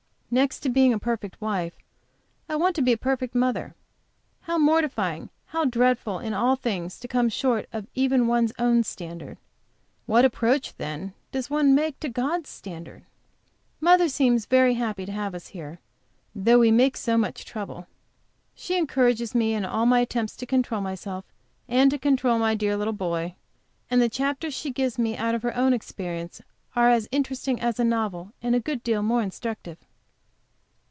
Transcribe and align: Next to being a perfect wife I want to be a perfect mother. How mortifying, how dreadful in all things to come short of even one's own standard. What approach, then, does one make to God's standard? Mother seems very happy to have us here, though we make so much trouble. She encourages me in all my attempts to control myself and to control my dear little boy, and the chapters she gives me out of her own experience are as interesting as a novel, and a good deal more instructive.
Next 0.33 0.61
to 0.61 0.69
being 0.69 0.93
a 0.93 0.97
perfect 0.97 1.41
wife 1.41 1.73
I 2.47 2.55
want 2.55 2.73
to 2.77 2.81
be 2.81 2.93
a 2.93 2.97
perfect 2.97 3.35
mother. 3.35 3.75
How 4.43 4.57
mortifying, 4.57 5.29
how 5.47 5.65
dreadful 5.65 6.19
in 6.19 6.33
all 6.33 6.55
things 6.55 6.97
to 7.01 7.09
come 7.09 7.27
short 7.27 7.67
of 7.73 7.85
even 7.95 8.27
one's 8.27 8.53
own 8.57 8.85
standard. 8.85 9.37
What 10.05 10.23
approach, 10.23 10.77
then, 10.77 11.13
does 11.33 11.49
one 11.49 11.75
make 11.75 11.99
to 11.99 12.07
God's 12.07 12.49
standard? 12.49 13.03
Mother 13.81 14.07
seems 14.07 14.45
very 14.45 14.75
happy 14.75 15.05
to 15.05 15.11
have 15.11 15.35
us 15.35 15.47
here, 15.47 15.81
though 16.33 16.59
we 16.59 16.71
make 16.71 16.95
so 16.95 17.17
much 17.17 17.43
trouble. 17.43 17.87
She 18.55 18.77
encourages 18.77 19.35
me 19.35 19.53
in 19.53 19.65
all 19.65 19.85
my 19.85 19.99
attempts 19.99 20.37
to 20.37 20.45
control 20.45 20.79
myself 20.79 21.25
and 21.67 21.91
to 21.91 21.99
control 21.99 22.39
my 22.39 22.55
dear 22.55 22.77
little 22.77 22.93
boy, 22.93 23.35
and 23.89 24.01
the 24.01 24.07
chapters 24.07 24.53
she 24.53 24.71
gives 24.71 24.97
me 24.97 25.17
out 25.17 25.35
of 25.35 25.41
her 25.43 25.57
own 25.57 25.73
experience 25.73 26.41
are 26.73 26.89
as 26.89 27.09
interesting 27.11 27.59
as 27.59 27.81
a 27.81 27.83
novel, 27.83 28.31
and 28.41 28.55
a 28.55 28.61
good 28.61 28.81
deal 28.81 29.03
more 29.03 29.21
instructive. 29.21 29.77